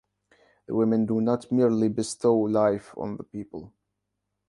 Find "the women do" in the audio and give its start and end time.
0.65-1.21